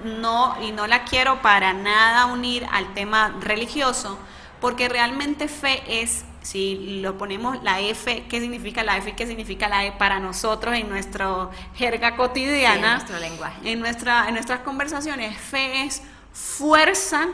no, 0.05 0.57
y 0.63 0.71
no 0.73 0.87
la 0.87 1.05
quiero 1.05 1.43
para 1.43 1.73
nada 1.73 2.27
unir 2.27 2.67
al 2.71 2.95
tema 2.95 3.35
religioso, 3.41 4.19
porque 4.61 4.89
realmente 4.89 5.49
fe 5.49 5.83
es, 6.03 6.25
si 6.43 7.01
lo 7.01 7.19
ponemos 7.19 7.63
la 7.65 7.81
F, 7.81 8.25
¿qué 8.29 8.41
significa 8.41 8.85
la 8.85 8.97
F 8.99 9.11
y 9.11 9.13
qué 9.15 9.27
significa 9.27 9.69
la 9.69 9.85
E 9.85 9.93
para 9.93 10.21
nosotros 10.21 10.75
en 10.75 10.89
nuestra 10.89 11.51
jerga 11.75 12.11
Sí, 12.11 12.17
cotidiana? 12.17 12.75
en 12.75 12.93
nuestro 12.95 13.19
lenguaje. 13.19 13.73
En, 13.73 13.81
nuestra, 13.81 14.29
en 14.29 14.35
nuestras 14.35 14.61
conversaciones, 14.61 15.37
fe 15.37 15.83
es 15.83 16.03
fuerza 16.33 17.27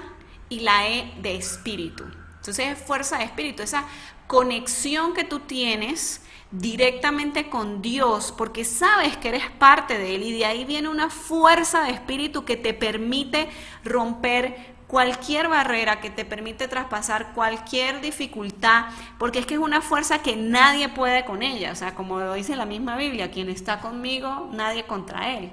y 0.49 0.61
la 0.61 0.89
E 0.89 1.13
de 1.21 1.37
espíritu. 1.37 2.05
Entonces 2.37 2.73
es 2.73 2.79
fuerza 2.79 3.19
de 3.19 3.25
espíritu, 3.25 3.63
esa 3.63 3.85
conexión 4.27 5.13
que 5.13 5.25
tú 5.25 5.41
tienes 5.41 6.23
directamente 6.59 7.49
con 7.49 7.83
Dios, 7.83 8.33
porque 8.37 8.65
sabes 8.65 9.17
que 9.17 9.29
eres 9.31 9.51
parte 9.59 9.99
de 9.99 10.15
Él 10.15 10.23
y 10.23 10.39
de 10.39 10.47
ahí 10.47 10.65
viene 10.65 10.89
una 10.89 11.11
fuerza 11.11 11.83
de 11.83 11.91
espíritu 11.91 12.45
que 12.45 12.57
te 12.57 12.75
permite 12.75 13.49
romper 13.85 14.75
cualquier 14.87 15.49
barrera, 15.49 16.01
que 16.01 16.11
te 16.11 16.25
permite 16.25 16.69
traspasar 16.69 17.33
cualquier 17.33 18.01
dificultad, 18.01 18.85
porque 19.19 19.41
es 19.41 19.47
que 19.47 19.55
es 19.55 19.61
una 19.61 19.81
fuerza 19.81 20.21
que 20.23 20.37
nadie 20.37 20.89
puede 20.89 21.25
con 21.25 21.43
ella, 21.43 21.73
o 21.73 21.75
sea, 21.75 21.95
como 21.95 22.21
lo 22.21 22.35
dice 22.35 22.55
la 22.55 22.67
misma 22.67 22.97
Biblia, 22.97 23.31
quien 23.31 23.49
está 23.49 23.81
conmigo, 23.81 24.49
nadie 24.53 24.85
contra 24.85 25.37
Él. 25.37 25.51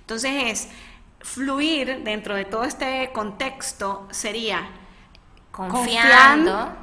Entonces 0.00 0.32
es 0.46 0.68
fluir 1.20 2.02
dentro 2.02 2.34
de 2.34 2.44
todo 2.46 2.64
este 2.64 3.10
contexto 3.12 4.08
sería 4.10 4.68
Confiando. 5.52 6.52
confian- 6.52 6.76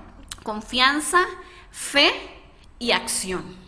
confianza, 0.44 1.20
fe 1.72 2.12
y 2.80 2.92
acción. 2.92 3.68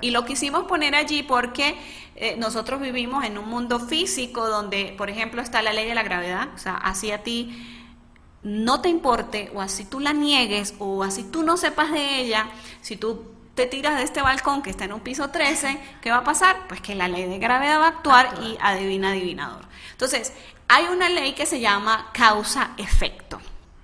Y 0.00 0.10
lo 0.10 0.24
quisimos 0.24 0.64
poner 0.64 0.94
allí 0.94 1.22
porque 1.22 1.76
eh, 2.16 2.36
nosotros 2.36 2.80
vivimos 2.80 3.24
en 3.24 3.38
un 3.38 3.48
mundo 3.48 3.78
físico 3.78 4.48
donde, 4.48 4.94
por 4.96 5.10
ejemplo, 5.10 5.40
está 5.40 5.62
la 5.62 5.72
ley 5.72 5.86
de 5.86 5.94
la 5.94 6.02
gravedad, 6.02 6.48
o 6.54 6.58
sea, 6.58 6.76
así 6.76 7.12
a 7.12 7.22
ti 7.22 7.66
no 8.42 8.80
te 8.80 8.88
importe 8.88 9.50
o 9.54 9.60
así 9.60 9.84
tú 9.84 10.00
la 10.00 10.12
niegues 10.12 10.74
o 10.78 11.02
así 11.02 11.24
tú 11.24 11.42
no 11.42 11.56
sepas 11.56 11.92
de 11.92 12.20
ella, 12.20 12.48
si 12.80 12.96
tú 12.96 13.32
te 13.54 13.66
tiras 13.66 13.96
de 13.96 14.04
este 14.04 14.22
balcón 14.22 14.62
que 14.62 14.70
está 14.70 14.84
en 14.84 14.92
un 14.92 15.00
piso 15.00 15.30
13, 15.30 15.78
¿qué 16.00 16.10
va 16.10 16.18
a 16.18 16.24
pasar? 16.24 16.66
Pues 16.66 16.80
que 16.80 16.94
la 16.94 17.08
ley 17.08 17.28
de 17.28 17.38
gravedad 17.38 17.78
va 17.78 17.86
a 17.86 17.88
actuar 17.88 18.34
y 18.42 18.56
adivina 18.60 19.10
adivinador. 19.10 19.66
Entonces, 19.92 20.32
hay 20.66 20.86
una 20.86 21.08
ley 21.08 21.34
que 21.34 21.46
se 21.46 21.60
llama 21.60 22.10
causa-efecto, 22.12 23.40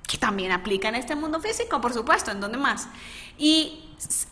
que 0.07 0.19
también 0.19 0.53
aplica 0.53 0.89
en 0.89 0.95
este 0.95 1.15
mundo 1.15 1.41
físico, 1.41 1.81
por 1.81 1.93
supuesto, 1.93 2.31
¿en 2.31 2.41
dónde 2.41 2.59
más? 2.59 2.89
Y 3.37 3.86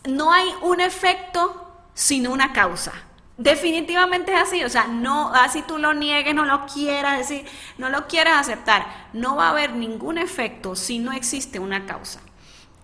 no 0.06 0.32
hay 0.32 0.48
un 0.62 0.80
efecto 0.80 1.72
sin 1.94 2.26
una 2.26 2.52
causa. 2.52 2.92
Definitivamente 3.36 4.32
es 4.32 4.42
así, 4.42 4.62
o 4.62 4.68
sea, 4.68 4.86
no, 4.86 5.34
así 5.34 5.62
tú 5.62 5.78
lo 5.78 5.92
niegues, 5.92 6.34
no 6.34 6.44
lo 6.44 6.66
quieras 6.66 7.18
decir, 7.18 7.44
no 7.78 7.88
lo 7.88 8.06
quieras 8.06 8.38
aceptar, 8.38 9.08
no 9.12 9.34
va 9.34 9.48
a 9.48 9.50
haber 9.50 9.72
ningún 9.72 10.18
efecto 10.18 10.76
si 10.76 11.00
no 11.00 11.12
existe 11.12 11.58
una 11.58 11.84
causa. 11.84 12.20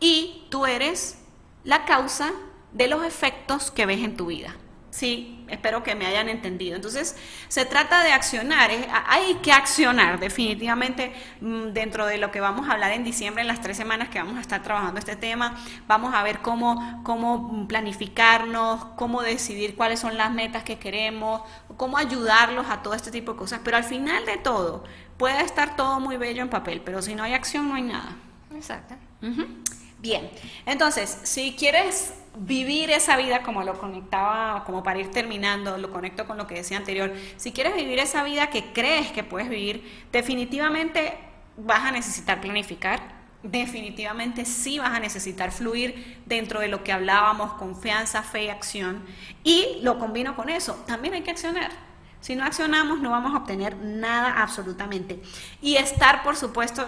Y 0.00 0.46
tú 0.50 0.66
eres 0.66 1.18
la 1.62 1.84
causa 1.84 2.32
de 2.72 2.88
los 2.88 3.04
efectos 3.04 3.70
que 3.70 3.86
ves 3.86 4.00
en 4.00 4.16
tu 4.16 4.26
vida. 4.26 4.56
Sí, 5.00 5.46
espero 5.48 5.82
que 5.82 5.94
me 5.94 6.04
hayan 6.04 6.28
entendido. 6.28 6.76
Entonces, 6.76 7.16
se 7.48 7.64
trata 7.64 8.02
de 8.02 8.12
accionar, 8.12 8.70
es- 8.70 8.86
hay 9.06 9.36
que 9.36 9.50
accionar 9.50 10.20
definitivamente 10.20 11.14
mm, 11.40 11.68
dentro 11.72 12.04
de 12.04 12.18
lo 12.18 12.30
que 12.30 12.40
vamos 12.40 12.68
a 12.68 12.72
hablar 12.72 12.92
en 12.92 13.02
diciembre, 13.02 13.40
en 13.40 13.48
las 13.48 13.62
tres 13.62 13.78
semanas 13.78 14.10
que 14.10 14.18
vamos 14.18 14.36
a 14.36 14.42
estar 14.42 14.62
trabajando 14.62 14.98
este 14.98 15.16
tema, 15.16 15.56
vamos 15.88 16.12
a 16.14 16.22
ver 16.22 16.40
cómo, 16.40 17.00
cómo 17.02 17.66
planificarnos, 17.66 18.84
cómo 18.96 19.22
decidir 19.22 19.74
cuáles 19.74 20.00
son 20.00 20.18
las 20.18 20.30
metas 20.32 20.64
que 20.64 20.78
queremos, 20.78 21.40
cómo 21.78 21.96
ayudarlos 21.96 22.66
a 22.68 22.82
todo 22.82 22.92
este 22.92 23.10
tipo 23.10 23.32
de 23.32 23.38
cosas. 23.38 23.60
Pero 23.64 23.78
al 23.78 23.84
final 23.84 24.26
de 24.26 24.36
todo, 24.36 24.84
puede 25.16 25.40
estar 25.42 25.76
todo 25.76 25.98
muy 25.98 26.18
bello 26.18 26.42
en 26.42 26.50
papel, 26.50 26.82
pero 26.84 27.00
si 27.00 27.14
no 27.14 27.22
hay 27.22 27.32
acción, 27.32 27.70
no 27.70 27.74
hay 27.76 27.82
nada. 27.84 28.16
Exacto. 28.54 28.94
Bien, 29.98 30.30
entonces, 30.66 31.18
si 31.24 31.54
quieres 31.56 32.14
vivir 32.36 32.90
esa 32.90 33.16
vida 33.16 33.42
como 33.42 33.62
lo 33.62 33.78
conectaba, 33.78 34.64
como 34.64 34.82
para 34.82 35.00
ir 35.00 35.10
terminando, 35.10 35.78
lo 35.78 35.90
conecto 35.90 36.26
con 36.26 36.36
lo 36.38 36.46
que 36.46 36.54
decía 36.54 36.76
anterior, 36.76 37.12
si 37.36 37.52
quieres 37.52 37.74
vivir 37.74 37.98
esa 37.98 38.22
vida 38.22 38.50
que 38.50 38.72
crees 38.72 39.10
que 39.10 39.24
puedes 39.24 39.48
vivir, 39.48 40.04
definitivamente 40.12 41.18
vas 41.56 41.80
a 41.80 41.90
necesitar 41.90 42.40
planificar, 42.40 43.00
definitivamente 43.42 44.44
sí 44.44 44.78
vas 44.78 44.92
a 44.92 45.00
necesitar 45.00 45.50
fluir 45.50 46.22
dentro 46.26 46.60
de 46.60 46.68
lo 46.68 46.84
que 46.84 46.92
hablábamos, 46.92 47.54
confianza, 47.54 48.22
fe 48.22 48.44
y 48.44 48.48
acción, 48.48 49.02
y 49.42 49.78
lo 49.82 49.98
combino 49.98 50.36
con 50.36 50.48
eso, 50.48 50.74
también 50.86 51.14
hay 51.14 51.22
que 51.22 51.30
accionar. 51.30 51.70
Si 52.20 52.36
no 52.36 52.44
accionamos 52.44 53.00
no 53.00 53.10
vamos 53.10 53.34
a 53.34 53.38
obtener 53.38 53.76
nada 53.76 54.42
absolutamente. 54.42 55.22
Y 55.62 55.76
estar, 55.76 56.22
por 56.22 56.36
supuesto, 56.36 56.86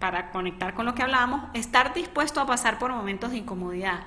para 0.00 0.30
conectar 0.30 0.72
con 0.74 0.86
lo 0.86 0.94
que 0.94 1.02
hablábamos, 1.02 1.42
estar 1.52 1.92
dispuesto 1.92 2.40
a 2.40 2.46
pasar 2.46 2.78
por 2.78 2.90
momentos 2.90 3.30
de 3.30 3.36
incomodidad, 3.36 4.00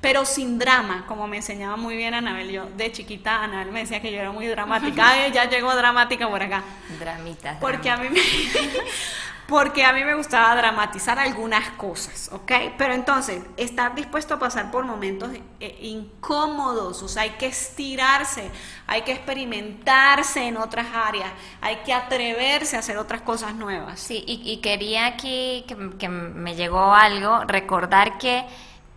pero 0.00 0.26
sin 0.26 0.58
drama, 0.58 1.06
como 1.08 1.26
me 1.26 1.38
enseñaba 1.38 1.76
muy 1.76 1.96
bien 1.96 2.12
Anabel. 2.12 2.50
Yo 2.50 2.66
de 2.66 2.92
chiquita, 2.92 3.42
Anabel 3.42 3.72
me 3.72 3.80
decía 3.80 4.00
que 4.02 4.12
yo 4.12 4.20
era 4.20 4.30
muy 4.30 4.46
dramática. 4.46 5.08
Ay, 5.08 5.32
ya 5.32 5.48
llegó 5.48 5.74
dramática 5.74 6.28
por 6.28 6.42
acá. 6.42 6.62
Dramitas. 7.00 7.56
Porque 7.60 7.88
a 7.88 7.96
dramitas. 7.96 8.24
mí 8.26 8.50
me, 8.54 8.78
porque 9.48 9.82
a 9.82 9.94
mí 9.94 10.04
me 10.04 10.14
gustaba 10.14 10.54
dramatizar 10.56 11.18
algunas 11.18 11.70
cosas, 11.70 12.28
¿ok? 12.34 12.52
Pero 12.76 12.92
entonces, 12.92 13.42
estar 13.56 13.94
dispuesto 13.94 14.34
a 14.34 14.38
pasar 14.38 14.70
por 14.70 14.84
momentos 14.84 15.30
eh, 15.58 15.78
incómodos, 15.80 17.02
o 17.02 17.08
sea, 17.08 17.22
hay 17.22 17.30
que 17.30 17.46
estirarse, 17.46 18.50
hay 18.86 19.02
que 19.02 19.12
experimentarse 19.12 20.46
en 20.46 20.58
otras 20.58 20.88
áreas, 20.94 21.32
hay 21.62 21.76
que 21.76 21.94
atreverse 21.94 22.76
a 22.76 22.80
hacer 22.80 22.98
otras 22.98 23.22
cosas 23.22 23.54
nuevas. 23.54 23.98
Sí, 23.98 24.22
y, 24.26 24.58
quería 24.58 25.06
aquí 25.06 25.64
que, 25.66 25.96
que 25.98 26.10
me 26.10 26.54
llegó 26.54 26.92
algo, 26.92 27.42
recordar 27.44 28.18
que 28.18 28.44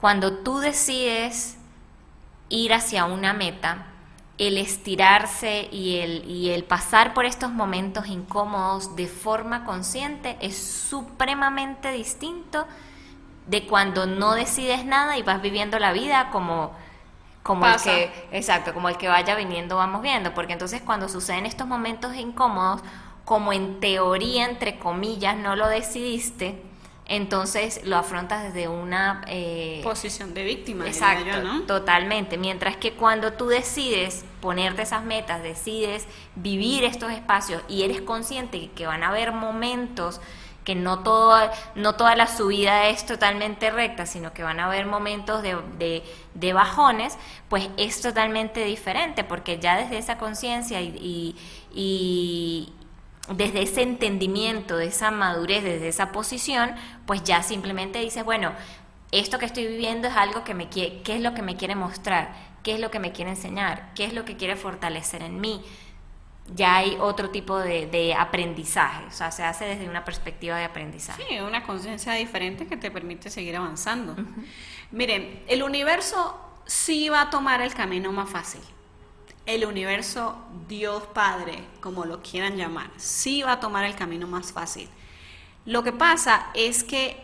cuando 0.01 0.39
tú 0.39 0.59
decides 0.59 1.55
ir 2.49 2.73
hacia 2.73 3.05
una 3.05 3.31
meta, 3.31 3.90
el 4.41 4.57
estirarse 4.57 5.69
y 5.71 5.97
el, 5.97 6.27
y 6.27 6.49
el 6.49 6.63
pasar 6.63 7.13
por 7.13 7.25
estos 7.25 7.51
momentos 7.51 8.07
incómodos 8.07 8.95
de 8.95 9.05
forma 9.05 9.65
consciente 9.65 10.35
es 10.41 10.57
supremamente 10.57 11.91
distinto 11.91 12.65
de 13.45 13.67
cuando 13.67 14.07
no 14.07 14.33
decides 14.33 14.83
nada 14.83 15.15
y 15.19 15.21
vas 15.21 15.43
viviendo 15.43 15.77
la 15.77 15.93
vida 15.93 16.29
como 16.31 16.71
como 17.43 17.67
el 17.67 17.75
que 17.81 18.11
exacto 18.31 18.73
como 18.73 18.89
el 18.89 18.97
que 18.97 19.07
vaya 19.07 19.35
viniendo 19.35 19.75
vamos 19.75 20.01
viendo. 20.01 20.33
Porque 20.33 20.53
entonces 20.53 20.81
cuando 20.81 21.07
suceden 21.07 21.45
estos 21.45 21.67
momentos 21.67 22.15
incómodos 22.15 22.81
como 23.25 23.53
en 23.53 23.79
teoría 23.79 24.49
entre 24.49 24.79
comillas 24.79 25.37
no 25.37 25.55
lo 25.55 25.67
decidiste 25.67 26.70
entonces 27.07 27.81
lo 27.83 27.97
afrontas 27.97 28.43
desde 28.43 28.67
una 28.67 29.21
eh, 29.27 29.81
posición 29.83 30.33
de 30.33 30.43
víctima. 30.43 30.87
Exacto, 30.87 31.25
yo, 31.25 31.43
¿no? 31.43 31.61
totalmente. 31.63 32.37
Mientras 32.37 32.77
que 32.77 32.93
cuando 32.93 33.33
tú 33.33 33.47
decides 33.47 34.23
ponerte 34.39 34.83
esas 34.83 35.03
metas, 35.03 35.43
decides 35.43 36.07
vivir 36.35 36.83
estos 36.83 37.11
espacios 37.11 37.61
y 37.67 37.83
eres 37.83 38.01
consciente 38.01 38.69
que 38.75 38.87
van 38.87 39.03
a 39.03 39.09
haber 39.09 39.33
momentos 39.33 40.21
que 40.63 40.75
no, 40.75 40.99
todo, 40.99 41.49
no 41.75 41.95
toda 41.95 42.15
la 42.15 42.27
subida 42.27 42.87
es 42.87 43.05
totalmente 43.05 43.71
recta, 43.71 44.05
sino 44.05 44.31
que 44.31 44.43
van 44.43 44.59
a 44.59 44.65
haber 44.65 44.85
momentos 44.85 45.41
de, 45.41 46.03
de, 46.35 46.53
bajones, 46.53 47.17
pues 47.49 47.69
es 47.77 48.01
totalmente 48.01 48.63
diferente, 48.63 49.23
porque 49.23 49.57
ya 49.57 49.77
desde 49.77 49.97
esa 49.97 50.17
conciencia 50.17 50.81
y, 50.81 51.35
y, 51.73 52.73
desde 53.35 53.61
ese 53.61 53.81
entendimiento, 53.81 54.77
de 54.77 54.87
esa 54.87 55.11
madurez, 55.11 55.63
desde 55.63 55.87
esa 55.87 56.11
posición, 56.11 56.75
pues 57.05 57.23
ya 57.23 57.43
simplemente 57.43 57.99
dices, 57.99 58.23
bueno, 58.23 58.51
esto 59.11 59.39
que 59.39 59.45
estoy 59.45 59.67
viviendo 59.67 60.07
es 60.07 60.15
algo 60.15 60.43
que 60.43 60.53
me 60.53 60.69
quiere, 60.69 61.01
¿qué 61.03 61.15
es 61.15 61.21
lo 61.21 61.33
que 61.33 61.41
me 61.41 61.57
quiere 61.57 61.75
mostrar? 61.75 62.33
¿Qué 62.63 62.73
es 62.73 62.79
lo 62.79 62.91
que 62.91 62.99
me 62.99 63.11
quiere 63.11 63.31
enseñar? 63.31 63.91
¿Qué 63.95 64.05
es 64.05 64.13
lo 64.13 64.23
que 64.23 64.37
quiere 64.37 64.55
fortalecer 64.55 65.23
en 65.23 65.41
mí? 65.41 65.61
ya 66.55 66.77
hay 66.77 66.97
otro 66.99 67.29
tipo 67.29 67.57
de, 67.57 68.15
aprendizaje, 68.17 69.05
o 69.05 69.11
sea, 69.11 69.31
se 69.31 69.43
hace 69.43 69.65
desde 69.65 69.87
una 69.87 70.03
perspectiva 70.03 70.57
de 70.57 70.65
aprendizaje. 70.65 71.23
Sí, 71.27 71.39
una 71.39 71.63
conciencia 71.63 72.13
diferente 72.13 72.67
que 72.67 72.77
te 72.77 72.91
permite 72.91 73.29
seguir 73.29 73.55
avanzando. 73.55 74.15
Miren, 74.91 75.43
el 75.47 75.63
universo 75.63 76.39
sí 76.65 77.09
va 77.09 77.21
a 77.21 77.29
tomar 77.29 77.61
el 77.61 77.73
camino 77.73 78.11
más 78.11 78.29
fácil. 78.29 78.61
El 79.45 79.65
universo, 79.65 80.37
Dios 80.67 81.03
Padre, 81.13 81.63
como 81.79 82.05
lo 82.05 82.21
quieran 82.21 82.57
llamar, 82.57 82.91
sí 82.97 83.41
va 83.41 83.53
a 83.53 83.59
tomar 83.59 83.85
el 83.85 83.95
camino 83.95 84.27
más 84.27 84.51
fácil. 84.51 84.87
Lo 85.65 85.83
que 85.83 85.91
pasa 85.91 86.47
es 86.53 86.83
que 86.83 87.17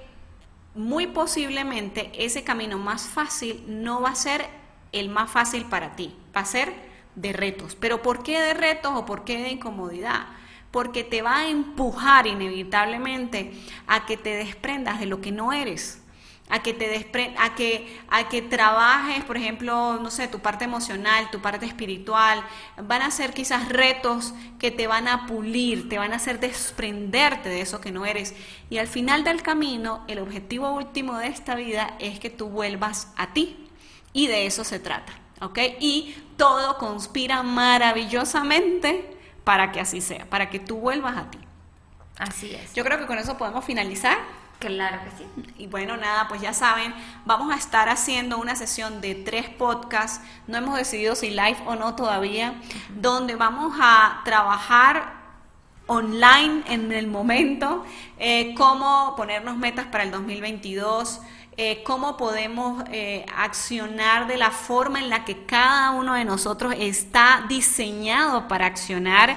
muy 0.75 1.07
posiblemente 1.07 2.11
ese 2.13 2.43
camino 2.43 2.77
más 2.77 3.07
fácil 3.07 3.63
no 3.67 4.01
va 4.01 4.09
a 4.09 4.15
ser 4.15 4.47
el 4.91 5.09
más 5.09 5.29
fácil 5.29 5.65
para 5.65 5.95
ti, 5.95 6.15
va 6.35 6.41
a 6.41 6.45
ser 6.45 6.73
de 7.15 7.33
retos. 7.33 7.75
¿Pero 7.75 8.01
por 8.01 8.23
qué 8.23 8.39
de 8.39 8.53
retos 8.53 8.93
o 8.95 9.05
por 9.05 9.23
qué 9.23 9.41
de 9.41 9.49
incomodidad? 9.49 10.27
Porque 10.71 11.03
te 11.03 11.21
va 11.21 11.37
a 11.37 11.49
empujar 11.49 12.27
inevitablemente 12.27 13.53
a 13.87 14.05
que 14.05 14.17
te 14.17 14.35
desprendas 14.35 14.99
de 14.99 15.07
lo 15.07 15.19
que 15.19 15.31
no 15.31 15.51
eres, 15.51 16.03
a 16.49 16.63
que 16.63 16.73
te 16.73 16.87
despre 16.87 17.35
a 17.37 17.55
que 17.55 17.99
a 18.09 18.29
que 18.29 18.41
trabajes, 18.41 19.23
por 19.25 19.37
ejemplo, 19.37 19.99
no 20.01 20.09
sé, 20.09 20.27
tu 20.27 20.39
parte 20.39 20.65
emocional, 20.65 21.29
tu 21.31 21.41
parte 21.41 21.65
espiritual, 21.65 22.43
van 22.81 23.01
a 23.01 23.11
ser 23.11 23.33
quizás 23.33 23.69
retos 23.69 24.33
que 24.59 24.71
te 24.71 24.87
van 24.87 25.07
a 25.07 25.25
pulir, 25.27 25.89
te 25.89 25.97
van 25.97 26.13
a 26.13 26.17
hacer 26.17 26.39
desprenderte 26.39 27.49
de 27.49 27.61
eso 27.61 27.81
que 27.81 27.91
no 27.91 28.05
eres 28.05 28.33
y 28.69 28.77
al 28.77 28.87
final 28.87 29.23
del 29.23 29.41
camino, 29.41 30.03
el 30.07 30.19
objetivo 30.19 30.71
último 30.71 31.17
de 31.17 31.27
esta 31.27 31.55
vida 31.55 31.95
es 31.99 32.19
que 32.19 32.29
tú 32.29 32.49
vuelvas 32.49 33.11
a 33.17 33.33
ti 33.33 33.67
y 34.13 34.27
de 34.27 34.45
eso 34.45 34.63
se 34.63 34.79
trata. 34.79 35.13
¿ok? 35.41 35.59
Y 35.79 36.15
todo 36.37 36.77
conspira 36.77 37.43
maravillosamente 37.43 39.17
para 39.43 39.71
que 39.71 39.79
así 39.79 40.01
sea, 40.01 40.25
para 40.29 40.49
que 40.49 40.59
tú 40.59 40.77
vuelvas 40.77 41.17
a 41.17 41.31
ti. 41.31 41.39
Así 42.17 42.53
es. 42.53 42.73
Yo 42.73 42.83
creo 42.83 42.97
que 42.97 43.05
con 43.05 43.17
eso 43.17 43.37
podemos 43.37 43.63
finalizar. 43.63 44.17
Claro 44.59 44.97
que 45.03 45.11
sí. 45.23 45.53
Y 45.59 45.67
bueno, 45.67 45.97
nada, 45.97 46.27
pues 46.27 46.41
ya 46.41 46.51
saben, 46.51 46.93
vamos 47.25 47.53
a 47.53 47.57
estar 47.57 47.89
haciendo 47.89 48.39
una 48.39 48.55
sesión 48.55 49.01
de 49.01 49.13
tres 49.13 49.49
podcasts, 49.49 50.25
no 50.47 50.57
hemos 50.57 50.75
decidido 50.75 51.15
si 51.15 51.29
live 51.29 51.57
o 51.67 51.75
no 51.75 51.95
todavía, 51.95 52.55
donde 52.89 53.35
vamos 53.35 53.77
a 53.79 54.21
trabajar 54.25 55.13
online 55.85 56.63
en 56.67 56.91
el 56.91 57.05
momento, 57.05 57.85
eh, 58.17 58.55
cómo 58.55 59.13
ponernos 59.15 59.57
metas 59.57 59.85
para 59.85 60.03
el 60.03 60.11
2022, 60.11 61.21
eh, 61.59 61.81
cómo 61.83 62.17
podemos 62.17 62.83
eh, 62.91 63.25
accionar 63.35 64.27
de 64.27 64.37
la 64.37 64.51
forma 64.51 64.99
en 64.99 65.09
la 65.09 65.25
que 65.25 65.43
cada 65.45 65.89
uno 65.89 66.13
de 66.13 66.23
nosotros 66.23 66.75
está 66.77 67.45
diseñado 67.49 68.47
para 68.47 68.67
accionar, 68.67 69.35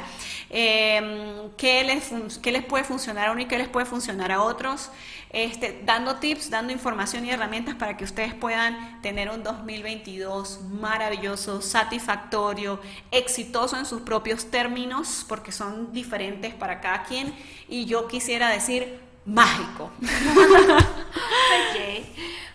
em, 0.50 1.50
qué, 1.56 1.82
les, 1.82 2.38
qué 2.38 2.52
les 2.52 2.62
puede 2.62 2.84
funcionar 2.84 3.28
a 3.28 3.32
uno 3.32 3.40
y 3.40 3.46
qué 3.46 3.56
les 3.56 3.68
puede 3.68 3.86
funcionar 3.86 4.32
a 4.32 4.42
otros, 4.42 4.90
este, 5.30 5.80
dando 5.86 6.16
tips, 6.16 6.50
dando 6.50 6.74
información 6.74 7.24
y 7.24 7.30
herramientas 7.30 7.74
para 7.76 7.96
que 7.96 8.04
ustedes 8.04 8.34
puedan 8.34 9.00
tener 9.00 9.30
un 9.30 9.42
2022 9.42 10.60
maravilloso, 10.72 11.62
satisfactorio, 11.62 12.82
exitoso 13.10 13.78
en 13.78 13.86
sus 13.86 14.02
propios 14.02 14.50
términos, 14.50 15.24
porque 15.26 15.52
son 15.52 15.90
diferentes 15.94 16.52
para 16.52 16.80
cada 16.82 17.04
quien. 17.04 17.34
Y 17.66 17.86
yo 17.86 18.08
quisiera 18.08 18.50
decir 18.50 19.08
mágico. 19.24 19.90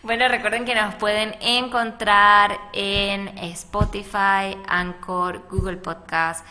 Bueno, 0.06 0.28
recuerden 0.28 0.65
que 0.65 0.75
nos 0.75 0.93
pueden 0.93 1.36
encontrar 1.41 2.60
en 2.73 3.28
Spotify, 3.39 4.56
Anchor, 4.67 5.47
Google 5.49 5.78
Podcast, 5.78 6.45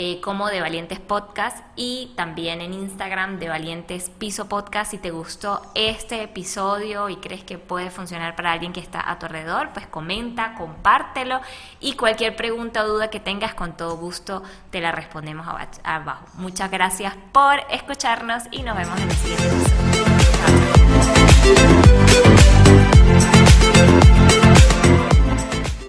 eh, 0.00 0.20
como 0.20 0.46
de 0.46 0.60
Valientes 0.60 1.00
Podcast 1.00 1.58
y 1.74 2.12
también 2.14 2.60
en 2.60 2.72
Instagram 2.72 3.40
de 3.40 3.48
Valientes 3.48 4.10
Piso 4.10 4.48
Podcast. 4.48 4.92
Si 4.92 4.98
te 4.98 5.10
gustó 5.10 5.60
este 5.74 6.22
episodio 6.22 7.08
y 7.08 7.16
crees 7.16 7.42
que 7.42 7.58
puede 7.58 7.90
funcionar 7.90 8.36
para 8.36 8.52
alguien 8.52 8.72
que 8.72 8.78
está 8.78 9.10
a 9.10 9.18
tu 9.18 9.26
alrededor, 9.26 9.70
pues 9.72 9.88
comenta, 9.88 10.54
compártelo 10.54 11.40
y 11.80 11.94
cualquier 11.94 12.36
pregunta 12.36 12.84
o 12.84 12.86
duda 12.86 13.10
que 13.10 13.18
tengas, 13.18 13.54
con 13.54 13.76
todo 13.76 13.96
gusto 13.96 14.44
te 14.70 14.80
la 14.80 14.92
respondemos 14.92 15.48
abajo. 15.82 16.26
Muchas 16.34 16.70
gracias 16.70 17.16
por 17.32 17.58
escucharnos 17.68 18.44
y 18.52 18.62
nos 18.62 18.76
vemos 18.76 19.00
en 19.00 19.10
el 19.10 19.16
siguiente 19.16 19.48
episodio. 19.48 20.08